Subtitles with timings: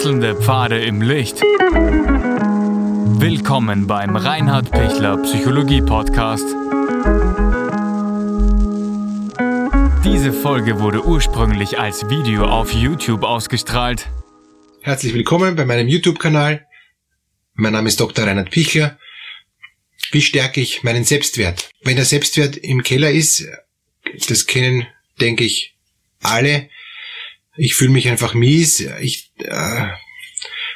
[0.00, 1.42] Wechselnde Pfade im Licht.
[3.20, 6.46] Willkommen beim Reinhard Pichler Psychologie Podcast.
[10.02, 14.08] Diese Folge wurde ursprünglich als Video auf YouTube ausgestrahlt.
[14.80, 16.66] Herzlich willkommen bei meinem YouTube-Kanal.
[17.52, 18.24] Mein Name ist Dr.
[18.24, 18.98] Reinhard Pichler.
[20.12, 21.68] Wie stärke ich meinen Selbstwert?
[21.82, 23.46] Wenn der Selbstwert im Keller ist,
[24.30, 24.86] das kennen,
[25.20, 25.74] denke ich,
[26.22, 26.70] alle,
[27.56, 29.88] ich fühle mich einfach mies, ich äh,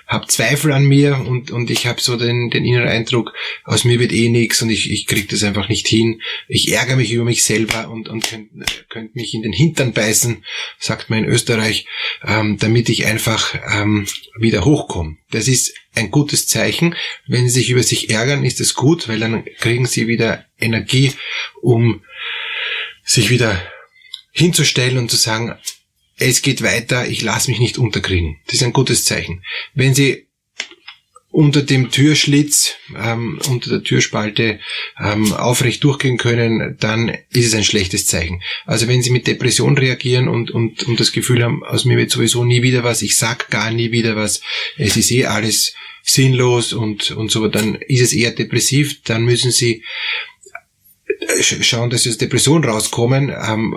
[0.06, 3.32] habe Zweifel an mir und, und ich habe so den, den inneren Eindruck,
[3.64, 6.20] aus mir wird eh nix und ich, ich krieg das einfach nicht hin.
[6.46, 10.44] Ich ärgere mich über mich selber und, und könnte könnt mich in den Hintern beißen,
[10.78, 11.86] sagt man in Österreich,
[12.22, 14.06] ähm, damit ich einfach ähm,
[14.38, 15.16] wieder hochkomme.
[15.30, 16.94] Das ist ein gutes Zeichen.
[17.26, 21.12] Wenn Sie sich über sich ärgern, ist es gut, weil dann kriegen Sie wieder Energie,
[21.62, 22.02] um
[23.04, 23.60] sich wieder
[24.32, 25.56] hinzustellen und zu sagen,
[26.16, 28.36] es geht weiter, ich lasse mich nicht unterkriegen.
[28.46, 29.42] Das ist ein gutes Zeichen.
[29.74, 30.26] Wenn Sie
[31.34, 34.60] unter dem Türschlitz, ähm, unter der Türspalte
[35.04, 38.40] ähm, aufrecht durchgehen können, dann ist es ein schlechtes Zeichen.
[38.66, 42.12] Also wenn Sie mit Depression reagieren und, und, und das Gefühl haben, aus mir wird
[42.12, 44.42] sowieso nie wieder was, ich sag gar nie wieder was,
[44.76, 45.74] es ist eh alles
[46.04, 49.82] sinnlos und, und so, dann ist es eher depressiv, dann müssen Sie
[51.40, 53.76] schauen, dass Sie aus Depression rauskommen, ähm,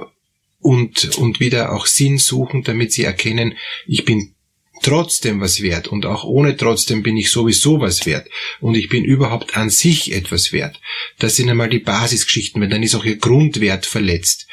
[0.59, 3.55] und, und wieder auch Sinn suchen, damit sie erkennen,
[3.85, 4.33] ich bin
[4.81, 8.27] trotzdem was wert und auch ohne trotzdem bin ich sowieso was wert
[8.59, 10.79] und ich bin überhaupt an sich etwas wert.
[11.19, 14.47] Das sind einmal die Basisgeschichten, weil dann ist auch ihr Grundwert verletzt.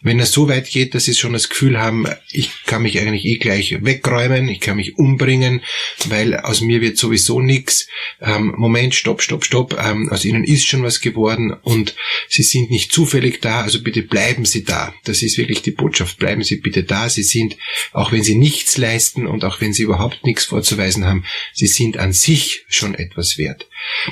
[0.00, 3.24] Wenn er so weit geht, dass sie schon das Gefühl haben, ich kann mich eigentlich
[3.24, 5.62] eh gleich wegräumen, ich kann mich umbringen,
[6.08, 7.88] weil aus mir wird sowieso nichts.
[8.20, 11.94] Ähm, Moment, stopp, stopp, stopp, ähm, aus ihnen ist schon was geworden und
[12.28, 14.94] sie sind nicht zufällig da, also bitte bleiben sie da.
[15.04, 17.08] Das ist wirklich die Botschaft, bleiben sie bitte da.
[17.08, 17.56] Sie sind,
[17.92, 21.68] auch wenn sie nichts leisten und auch wenn wenn sie überhaupt nichts vorzuweisen haben, sie
[21.68, 23.68] sind an sich schon etwas wert.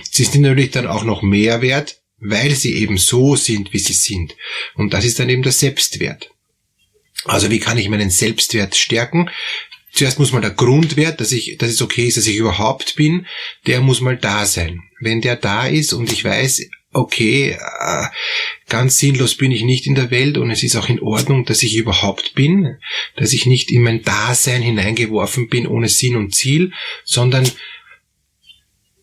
[0.08, 3.92] Sie sind natürlich dann auch noch mehr wert, weil sie eben so sind, wie sie
[3.92, 4.36] sind.
[4.76, 6.30] Und das ist dann eben der Selbstwert.
[7.24, 9.30] Also wie kann ich meinen Selbstwert stärken?
[9.92, 13.26] Zuerst muss mal der Grundwert, dass ich, dass es okay ist, dass ich überhaupt bin,
[13.66, 14.82] der muss mal da sein.
[15.00, 18.06] Wenn der da ist und ich weiß, okay, äh,
[18.68, 21.62] ganz sinnlos bin ich nicht in der Welt und es ist auch in Ordnung, dass
[21.62, 22.76] ich überhaupt bin,
[23.16, 26.72] dass ich nicht in mein Dasein hineingeworfen bin ohne Sinn und Ziel,
[27.04, 27.48] sondern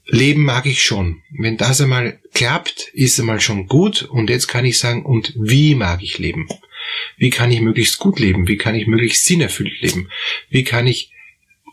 [0.08, 1.24] Leben mag ich schon.
[1.32, 5.74] Wenn das einmal klappt, ist einmal schon gut und jetzt kann ich sagen, und wie
[5.74, 6.48] mag ich leben?
[7.18, 8.48] Wie kann ich möglichst gut leben?
[8.48, 10.10] Wie kann ich möglichst sinnerfüllt leben?
[10.50, 11.12] Wie kann ich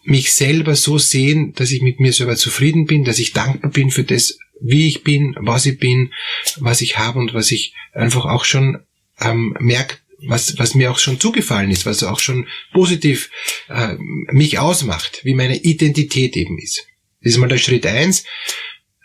[0.04, 3.90] mich selber so sehen, dass ich mit mir selber zufrieden bin, dass ich dankbar bin
[3.90, 6.12] für das, wie ich bin, was ich bin,
[6.56, 8.80] was ich habe und was ich einfach auch schon
[9.20, 9.96] ähm, merke,
[10.26, 13.30] was, was mir auch schon zugefallen ist, was auch schon positiv
[13.68, 16.86] äh, mich ausmacht, wie meine Identität eben ist.
[17.22, 18.24] Das ist mal der Schritt eins.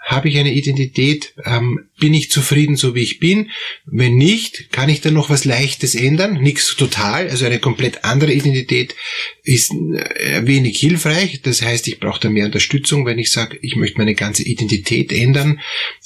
[0.07, 1.33] Habe ich eine Identität?
[1.43, 3.51] Ähm, bin ich zufrieden, so wie ich bin?
[3.85, 6.41] Wenn nicht, kann ich dann noch was Leichtes ändern?
[6.41, 7.29] Nichts total.
[7.29, 8.95] Also eine komplett andere Identität
[9.43, 11.41] ist äh, wenig hilfreich.
[11.41, 15.11] Das heißt, ich brauche da mehr Unterstützung, wenn ich sage, ich möchte meine ganze Identität
[15.11, 15.59] ändern.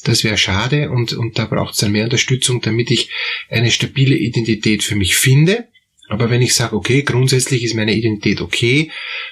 [0.04, 3.12] Das wäre schade und, und da braucht es dann mehr Unterstützung, damit ich
[3.52, 5.68] eine stabile Identität für mich finde.
[6.10, 8.90] Aber wenn ich sage, okay, grundsätzlich ist meine Identität okay,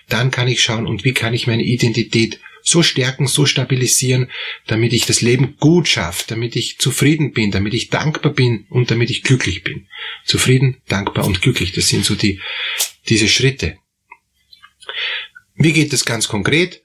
[0.09, 4.29] dann kann ich schauen, und wie kann ich meine Identität so stärken, so stabilisieren,
[4.67, 8.91] damit ich das Leben gut schaffe, damit ich zufrieden bin, damit ich dankbar bin und
[8.91, 9.87] damit ich glücklich bin.
[10.25, 12.39] Zufrieden, dankbar und glücklich, das sind so die,
[13.07, 13.77] diese Schritte.
[15.55, 16.81] Wie geht das ganz konkret?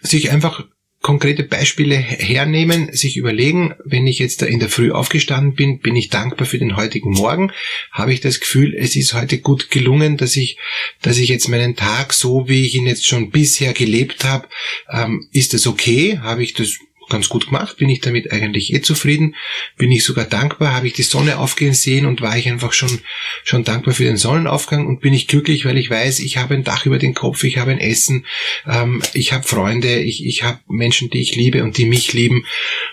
[0.00, 0.64] Sich einfach
[1.02, 5.96] konkrete Beispiele hernehmen, sich überlegen, wenn ich jetzt da in der Früh aufgestanden bin, bin
[5.96, 7.52] ich dankbar für den heutigen Morgen,
[7.90, 10.58] habe ich das Gefühl, es ist heute gut gelungen, dass ich,
[11.00, 14.48] dass ich jetzt meinen Tag so, wie ich ihn jetzt schon bisher gelebt habe,
[14.92, 16.18] ähm, ist das okay?
[16.18, 16.78] Habe ich das
[17.10, 19.36] ganz gut gemacht, bin ich damit eigentlich eh zufrieden,
[19.76, 23.00] bin ich sogar dankbar, habe ich die Sonne aufgehen sehen und war ich einfach schon,
[23.44, 26.64] schon dankbar für den Sonnenaufgang und bin ich glücklich, weil ich weiß, ich habe ein
[26.64, 28.24] Dach über den Kopf, ich habe ein Essen,
[28.66, 32.46] ähm, ich habe Freunde, ich, ich habe Menschen, die ich liebe und die mich lieben.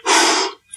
[0.04, 0.12] Puh,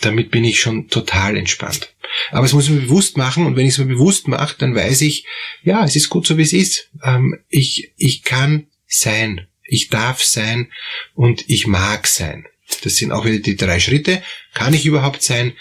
[0.01, 1.95] damit bin ich schon total entspannt.
[2.31, 4.75] Aber es muss ich mir bewusst machen und wenn ich es mir bewusst mache, dann
[4.75, 5.25] weiß ich,
[5.63, 6.91] ja, es ist gut so, wie es ist.
[7.05, 9.47] Ähm, ich, ich kann sein.
[9.63, 10.71] Ich darf sein
[11.15, 12.47] und ich mag sein.
[12.83, 14.23] Das sind auch wieder die drei Schritte.
[14.55, 15.53] Kann ich überhaupt sein?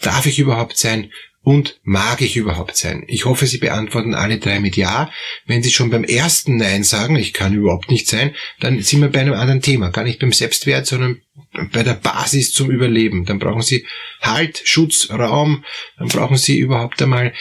[0.00, 1.10] Darf ich überhaupt sein?
[1.42, 3.04] Und mag ich überhaupt sein?
[3.06, 5.12] Ich hoffe, Sie beantworten alle drei mit Ja.
[5.46, 9.10] Wenn Sie schon beim ersten Nein sagen, ich kann überhaupt nicht sein, dann sind wir
[9.10, 9.90] bei einem anderen Thema.
[9.90, 11.22] Gar nicht beim Selbstwert, sondern
[11.72, 13.26] bei der Basis zum Überleben.
[13.26, 13.86] Dann brauchen Sie
[14.20, 15.64] Halt, Schutz, Raum.
[15.98, 17.32] Dann brauchen Sie überhaupt einmal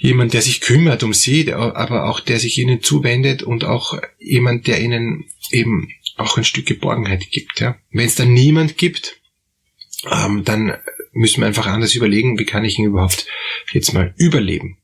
[0.00, 4.66] jemand, der sich kümmert um sie, aber auch der sich ihnen zuwendet und auch jemand,
[4.66, 7.60] der ihnen eben auch ein Stück Geborgenheit gibt.
[7.60, 7.76] Ja.
[7.92, 9.20] Wenn es dann niemand gibt,
[10.10, 10.74] ähm, dann
[11.12, 13.26] müssen wir einfach anders überlegen, wie kann ich ihn überhaupt
[13.72, 14.78] jetzt mal überleben.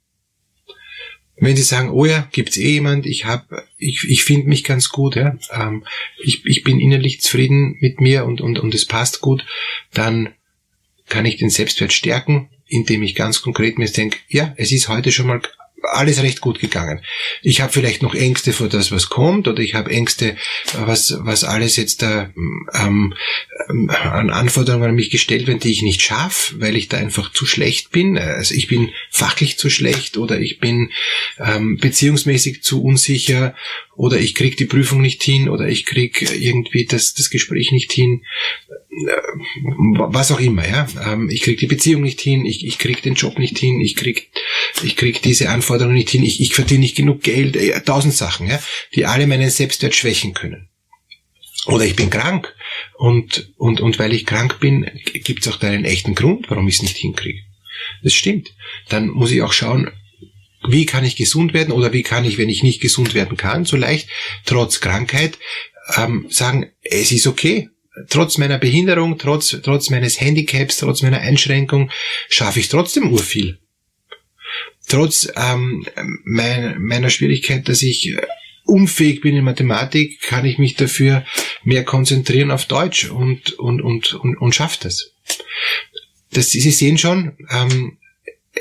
[1.39, 3.47] Wenn Sie sagen, oh ja, gibt's eh jemand, ich hab,
[3.77, 5.85] ich, ich finde mich ganz gut, ja, ähm,
[6.23, 9.45] ich, ich bin innerlich zufrieden mit mir und, und, und es passt gut,
[9.93, 10.35] dann
[11.09, 15.13] kann ich den Selbstwert stärken, indem ich ganz konkret mir denke, ja, es ist heute
[15.13, 15.41] schon mal
[15.93, 17.01] alles recht gut gegangen.
[17.43, 20.37] Ich habe vielleicht noch Ängste vor das, was kommt, oder ich habe Ängste,
[20.85, 22.31] was, was alles jetzt da
[22.75, 23.15] ähm,
[23.69, 27.47] an Anforderungen an mich gestellt werden, die ich nicht schaffe, weil ich da einfach zu
[27.47, 28.19] schlecht bin.
[28.19, 30.91] Also ich bin fachlich zu schlecht oder ich bin
[31.39, 33.55] ähm, beziehungsmäßig zu unsicher
[33.97, 37.93] oder ich krieg die Prüfung nicht hin oder ich krieg irgendwie das, das Gespräch nicht
[37.93, 38.23] hin,
[38.91, 39.11] äh,
[40.11, 40.87] was auch immer, ja.
[41.05, 43.97] Ähm, ich krieg die Beziehung nicht hin, ich, ich krieg den Job nicht hin, ich
[43.97, 44.31] krieg,
[44.83, 48.47] ich krieg diese Anforderungen nicht hin, ich, ich verdiene nicht genug Geld, äh, tausend Sachen,
[48.47, 48.63] ja,
[48.95, 50.69] die alle meinen Selbstwert schwächen können.
[51.67, 52.55] Oder ich bin krank
[52.97, 54.89] und, und, und weil ich krank bin,
[55.25, 57.41] gibt es auch da einen echten Grund, warum ich es nicht hinkriege.
[58.03, 58.55] Das stimmt.
[58.89, 59.91] Dann muss ich auch schauen,
[60.69, 63.65] wie kann ich gesund werden oder wie kann ich, wenn ich nicht gesund werden kann,
[63.65, 64.09] so leicht,
[64.45, 65.39] trotz Krankheit,
[65.97, 67.69] ähm, sagen, es ist okay.
[68.11, 71.91] Trotz meiner Behinderung, trotz, trotz meines Handicaps, trotz meiner Einschränkung,
[72.29, 73.59] schaffe ich trotzdem urviel.
[74.89, 75.87] Trotz ähm,
[76.25, 78.21] mein, meiner Schwierigkeit, dass ich äh,
[78.65, 81.25] unfähig bin in Mathematik, kann ich mich dafür
[81.65, 85.13] mehr konzentrieren auf Deutsch und, und, und, und, und schaffe das.
[86.33, 86.51] das.
[86.51, 87.99] Sie sehen schon, ähm,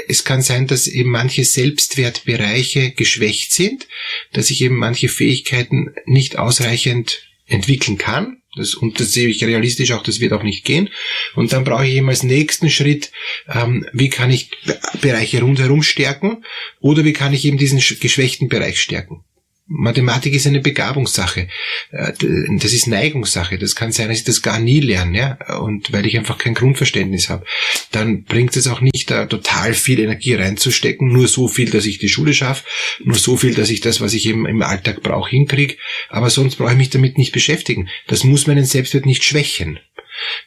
[0.07, 3.87] es kann sein, dass eben manche Selbstwertbereiche geschwächt sind,
[4.33, 8.41] dass ich eben manche Fähigkeiten nicht ausreichend entwickeln kann.
[8.55, 10.89] Das, und das sehe ich realistisch auch, das wird auch nicht gehen.
[11.35, 13.11] Und dann brauche ich eben als nächsten Schritt,
[13.53, 14.49] ähm, wie kann ich
[15.01, 16.45] Bereiche rundherum stärken
[16.79, 19.23] oder wie kann ich eben diesen geschwächten Bereich stärken.
[19.67, 21.47] Mathematik ist eine Begabungssache.
[21.91, 22.13] Äh,
[22.59, 23.57] das ist Neigungssache.
[23.57, 25.57] Das kann sein, dass ich das gar nie lerne, ja.
[25.57, 27.45] Und weil ich einfach kein Grundverständnis habe.
[27.91, 31.11] Dann bringt es auch nicht, da total viel Energie reinzustecken.
[31.11, 32.63] Nur so viel, dass ich die Schule schaffe.
[33.03, 35.77] Nur so viel, dass ich das, was ich eben im Alltag brauche, hinkriege.
[36.09, 37.89] Aber sonst brauche ich mich damit nicht beschäftigen.
[38.07, 39.79] Das muss meinen Selbstwert nicht schwächen.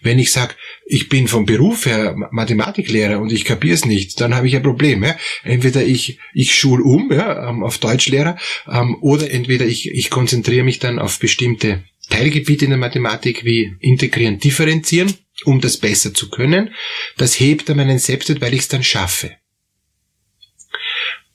[0.00, 0.54] Wenn ich sage,
[0.86, 4.62] ich bin vom Beruf her Mathematiklehrer und ich kapiere es nicht, dann habe ich ein
[4.62, 5.04] Problem.
[5.04, 5.16] Ja?
[5.42, 8.38] Entweder ich, ich schul um ja, ähm, auf Deutschlehrer
[8.70, 13.76] ähm, oder entweder ich, ich konzentriere mich dann auf bestimmte Teilgebiete in der Mathematik wie
[13.80, 15.12] integrieren, differenzieren,
[15.44, 16.74] um das besser zu können.
[17.16, 19.36] Das hebt dann meinen Selbstwert, weil ich es dann schaffe.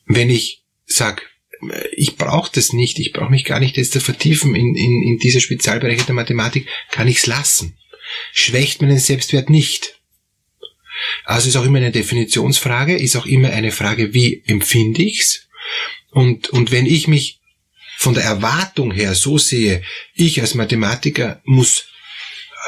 [0.06, 1.22] Wenn ich sage,
[1.96, 5.40] ich brauche das nicht, ich brauche mich gar nicht jetzt vertiefen in, in, in diese
[5.40, 7.78] Spezialbereiche der Mathematik, kann ich es lassen
[8.34, 10.00] schwächt meinen Selbstwert nicht.
[11.26, 15.48] Also ist auch immer eine Definitionsfrage, ist auch immer eine Frage, wie empfinde ich's?
[16.12, 17.40] Und, und wenn ich mich
[17.98, 19.82] von der Erwartung her so sehe,
[20.14, 21.86] ich als Mathematiker muss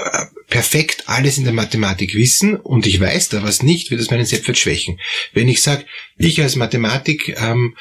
[0.03, 4.11] äh, perfekt alles in der Mathematik wissen und ich weiß da was nicht, wird das
[4.11, 4.99] meinen Selbstwert schwächen.
[5.33, 5.85] Wenn ich sage,
[6.17, 7.75] ich als Mathematik ähm,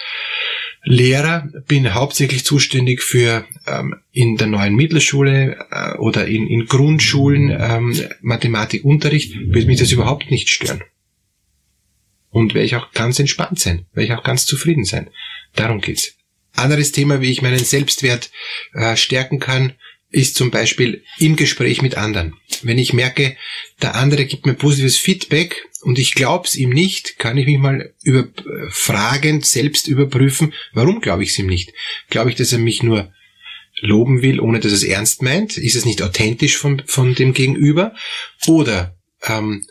[0.84, 7.50] Lehrer, bin hauptsächlich zuständig für ähm, in der neuen Mittelschule äh, oder in, in Grundschulen
[7.50, 10.82] ähm, Mathematikunterricht, wird mich das überhaupt nicht stören.
[12.30, 15.08] Und werde ich auch ganz entspannt sein, werde ich auch ganz zufrieden sein.
[15.54, 16.16] Darum geht's.
[16.52, 18.30] Anderes Thema, wie ich meinen Selbstwert
[18.74, 19.72] äh, stärken kann,
[20.14, 22.34] ist zum Beispiel im Gespräch mit anderen.
[22.62, 23.36] Wenn ich merke,
[23.82, 27.58] der andere gibt mir positives Feedback und ich glaube es ihm nicht, kann ich mich
[27.58, 31.72] mal über, äh, fragend selbst überprüfen, warum glaube ich es ihm nicht?
[32.10, 33.12] Glaube ich, dass er mich nur
[33.80, 35.56] loben will, ohne dass er es ernst meint?
[35.56, 37.92] Ist es nicht authentisch von, von dem Gegenüber?
[38.46, 39.66] Oder ähm,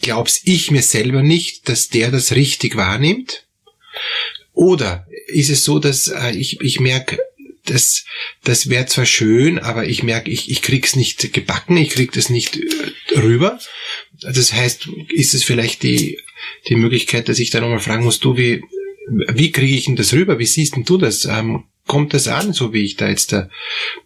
[0.00, 3.46] glaub's ich mir selber nicht, dass der das richtig wahrnimmt?
[4.52, 7.18] Oder ist es so, dass äh, ich, ich merke,
[7.70, 8.04] das,
[8.44, 12.30] das wäre zwar schön, aber ich merke, ich, ich krieg's nicht gebacken, ich krieg das
[12.30, 13.58] nicht äh, rüber.
[14.20, 16.18] Das heißt, ist es vielleicht die,
[16.68, 18.62] die Möglichkeit, dass ich da nochmal fragen muss, du, wie,
[19.32, 20.38] wie kriege ich denn das rüber?
[20.38, 21.24] Wie siehst denn du das?
[21.24, 23.48] Ähm, kommt das an, so wie ich da jetzt da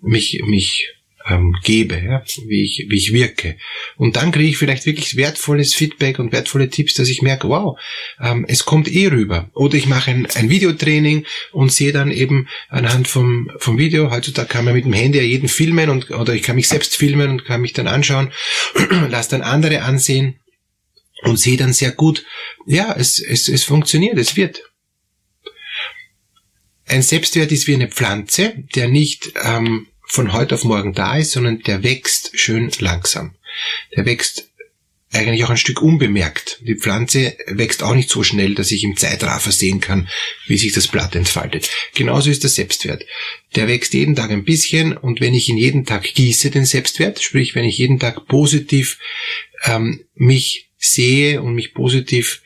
[0.00, 0.88] mich, mich
[1.28, 3.56] ähm, gebe, ja, wie ich, wie ich wirke.
[3.96, 7.78] Und dann kriege ich vielleicht wirklich wertvolles Feedback und wertvolle Tipps, dass ich merke, wow,
[8.20, 9.50] ähm, es kommt eh rüber.
[9.54, 14.48] Oder ich mache ein, ein Videotraining und sehe dann eben anhand vom, vom Video, heutzutage
[14.48, 17.30] kann man mit dem Handy ja jeden filmen und, oder ich kann mich selbst filmen
[17.30, 18.32] und kann mich dann anschauen,
[19.08, 20.40] lass dann andere ansehen
[21.22, 22.24] und sehe dann sehr gut,
[22.66, 24.62] ja, es, es, es funktioniert, es wird.
[26.86, 31.30] Ein Selbstwert ist wie eine Pflanze, der nicht ähm, von heute auf morgen da ist,
[31.30, 33.34] sondern der wächst schön langsam.
[33.96, 34.50] Der wächst
[35.10, 36.58] eigentlich auch ein Stück unbemerkt.
[36.60, 40.10] Die Pflanze wächst auch nicht so schnell, dass ich im Zeitraffer sehen kann,
[40.46, 41.70] wie sich das Blatt entfaltet.
[41.94, 43.06] Genauso ist der Selbstwert.
[43.56, 47.22] Der wächst jeden Tag ein bisschen und wenn ich ihn jeden Tag gieße, den Selbstwert,
[47.22, 48.98] sprich wenn ich jeden Tag positiv
[49.64, 52.42] ähm, mich sehe und mich positiv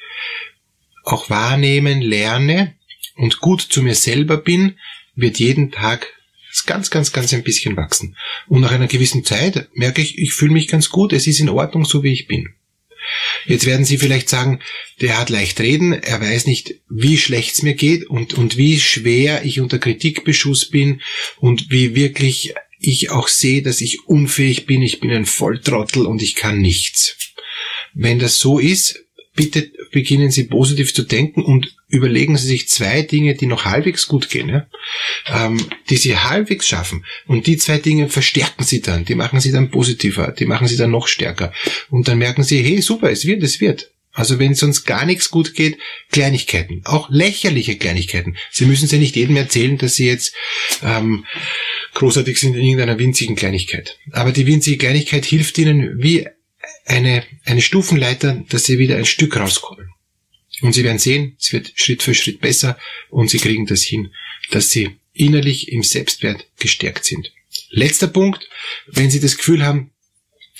[1.02, 2.76] auch wahrnehmen lerne
[3.16, 4.78] und gut zu mir selber bin,
[5.16, 6.15] wird jeden Tag
[6.65, 8.17] ganz, ganz, ganz ein bisschen wachsen.
[8.47, 11.49] Und nach einer gewissen Zeit merke ich, ich fühle mich ganz gut, es ist in
[11.49, 12.55] Ordnung, so wie ich bin.
[13.45, 14.61] Jetzt werden Sie vielleicht sagen,
[15.01, 18.81] der hat leicht reden, er weiß nicht, wie schlecht es mir geht und, und wie
[18.81, 21.01] schwer ich unter Kritikbeschuss bin
[21.39, 26.23] und wie wirklich ich auch sehe, dass ich unfähig bin, ich bin ein Volltrottel und
[26.23, 27.17] ich kann nichts.
[27.95, 29.06] Wenn das so ist,
[29.37, 34.09] bitte beginnen Sie positiv zu denken und überlegen Sie sich zwei Dinge, die noch halbwegs
[34.09, 34.66] gut gehen, ja?
[35.28, 37.05] ähm, die Sie halbwegs schaffen.
[37.26, 40.76] Und die zwei Dinge verstärken Sie dann, die machen Sie dann positiver, die machen Sie
[40.76, 41.52] dann noch stärker.
[41.90, 43.93] Und dann merken Sie, hey, super, es wird, es wird.
[44.12, 45.76] Also wenn sonst gar nichts gut geht,
[46.11, 48.37] Kleinigkeiten, auch lächerliche Kleinigkeiten.
[48.50, 50.35] Sie müssen ja nicht jedem erzählen, dass Sie jetzt
[50.83, 51.26] ähm,
[51.93, 53.99] großartig sind in irgendeiner winzigen Kleinigkeit.
[54.12, 56.26] Aber die winzige Kleinigkeit hilft Ihnen wie
[56.85, 59.90] eine, eine Stufenleiter, dass Sie wieder ein Stück rauskommen.
[60.62, 62.78] Und Sie werden sehen, es wird Schritt für Schritt besser
[63.11, 64.12] und Sie kriegen das hin,
[64.50, 67.32] dass Sie innerlich im Selbstwert gestärkt sind.
[67.70, 68.49] Letzter Punkt,
[68.87, 69.90] wenn Sie das Gefühl haben,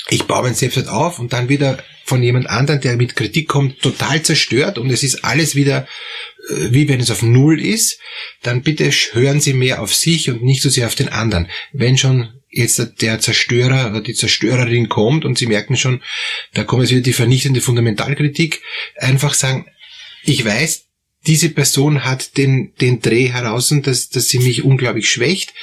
[0.09, 3.81] ich baue mein Selbstwert auf und dann wieder von jemand anderem, der mit Kritik kommt,
[3.81, 5.89] total zerstört und es ist alles wieder
[6.49, 7.99] äh, wie wenn es auf Null ist,
[8.43, 11.49] dann bitte hören Sie mehr auf sich und nicht so sehr auf den anderen.
[11.73, 16.03] Wenn schon jetzt der Zerstörer oder die Zerstörerin kommt und Sie merken schon,
[16.55, 18.63] da kommt jetzt wieder die vernichtende Fundamentalkritik,
[18.97, 19.67] einfach sagen,
[20.25, 20.87] ich weiß,
[21.27, 25.55] diese Person hat den, den Dreh heraus, dass, dass sie mich unglaublich schwächt.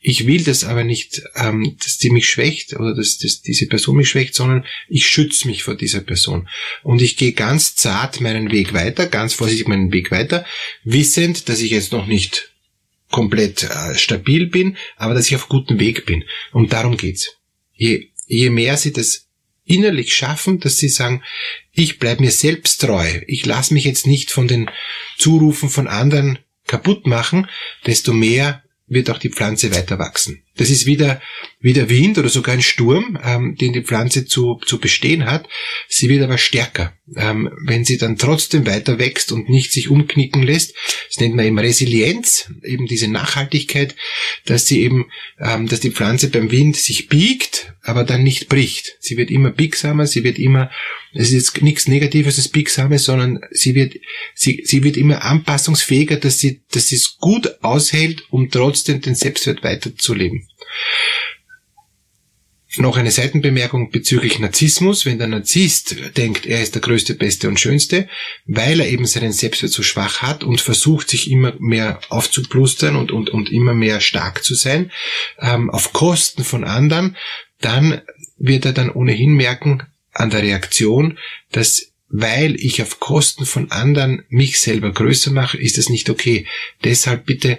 [0.00, 3.96] Ich will das aber nicht, ähm, dass die mich schwächt oder dass, dass diese Person
[3.96, 6.48] mich schwächt, sondern ich schütze mich vor dieser Person.
[6.82, 10.44] Und ich gehe ganz zart meinen Weg weiter, ganz vorsichtig meinen Weg weiter,
[10.82, 12.51] wissend, dass ich jetzt noch nicht
[13.12, 16.24] komplett äh, stabil bin, aber dass ich auf gutem Weg bin.
[16.50, 17.28] Und darum geht's.
[17.74, 19.28] Je, je mehr sie das
[19.64, 21.22] innerlich schaffen, dass sie sagen,
[21.70, 24.68] ich bleibe mir selbst treu, ich lasse mich jetzt nicht von den
[25.16, 27.48] Zurufen von anderen kaputt machen,
[27.86, 30.42] desto mehr wird auch die Pflanze weiter wachsen.
[30.56, 31.20] Das ist wieder,
[31.60, 35.48] wie der Wind oder sogar ein Sturm, ähm, den die Pflanze zu, zu bestehen hat.
[35.88, 36.92] Sie wird aber stärker.
[37.16, 40.74] Ähm, wenn sie dann trotzdem weiter wächst und nicht sich umknicken lässt,
[41.08, 43.94] das nennt man eben Resilienz, eben diese Nachhaltigkeit,
[44.44, 45.06] dass sie eben,
[45.38, 48.96] ähm, dass die Pflanze beim Wind sich biegt, aber dann nicht bricht.
[49.00, 50.70] Sie wird immer biegsamer, sie wird immer,
[51.14, 53.94] es ist jetzt nichts Negatives, das Biegsame, sondern sie wird,
[54.34, 59.14] sie, sie wird immer anpassungsfähiger, dass sie, dass sie es gut aushält, um trotzdem den
[59.14, 60.41] Selbstwert weiterzuleben.
[62.78, 65.04] Noch eine Seitenbemerkung bezüglich Narzissmus.
[65.04, 68.08] Wenn der Narzisst denkt, er ist der Größte, Beste und Schönste,
[68.46, 73.12] weil er eben seinen Selbstwert so schwach hat und versucht, sich immer mehr aufzuplustern und,
[73.12, 74.90] und, und immer mehr stark zu sein,
[75.38, 77.16] ähm, auf Kosten von anderen,
[77.60, 78.00] dann
[78.38, 79.82] wird er dann ohnehin merken
[80.14, 81.18] an der Reaktion,
[81.50, 86.46] dass weil ich auf Kosten von anderen mich selber größer mache, ist das nicht okay.
[86.84, 87.58] Deshalb bitte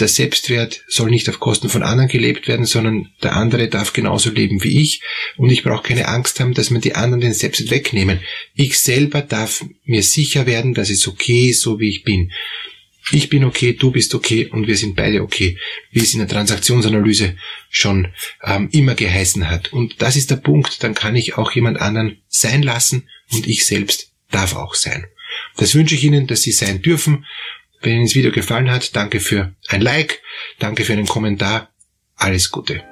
[0.00, 4.30] der Selbstwert soll nicht auf Kosten von anderen gelebt werden, sondern der andere darf genauso
[4.30, 5.02] leben wie ich
[5.36, 8.20] und ich brauche keine Angst haben, dass mir die anderen den Selbstwert wegnehmen.
[8.54, 12.32] Ich selber darf mir sicher werden, dass es okay ist, so wie ich bin.
[13.12, 15.58] Ich bin okay, du bist okay und wir sind beide okay,
[15.90, 17.36] wie es in der Transaktionsanalyse
[17.68, 18.08] schon
[18.42, 19.72] ähm, immer geheißen hat.
[19.72, 23.66] Und das ist der Punkt, dann kann ich auch jemand anderen sein lassen und ich
[23.66, 25.06] selbst darf auch sein.
[25.56, 27.26] Das wünsche ich Ihnen, dass Sie sein dürfen
[27.84, 30.22] wenn Ihnen das Video gefallen hat, danke für ein Like,
[30.58, 31.68] danke für einen Kommentar,
[32.16, 32.82] alles Gute.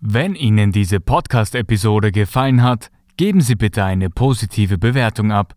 [0.00, 5.56] Wenn Ihnen diese Podcast-Episode gefallen hat, geben Sie bitte eine positive Bewertung ab.